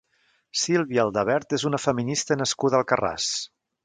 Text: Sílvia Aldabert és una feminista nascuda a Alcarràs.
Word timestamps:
Sílvia 0.59 1.03
Aldabert 1.03 1.53
és 1.57 1.65
una 1.71 1.81
feminista 1.83 2.39
nascuda 2.43 2.79
a 2.81 2.85
Alcarràs. 2.85 3.29